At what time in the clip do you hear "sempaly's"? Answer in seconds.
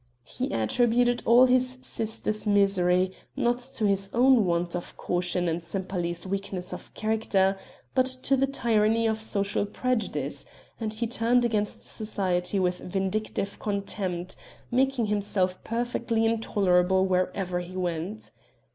5.61-6.25